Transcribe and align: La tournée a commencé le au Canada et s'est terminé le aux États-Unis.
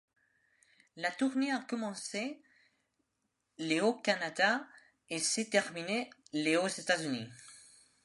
La 0.95 1.11
tournée 1.11 1.51
a 1.51 1.59
commencé 1.59 2.41
le 3.59 3.81
au 3.81 3.93
Canada 3.93 4.65
et 5.11 5.19
s'est 5.19 5.45
terminé 5.51 6.09
le 6.33 6.57
aux 6.57 6.67
États-Unis. 6.67 7.29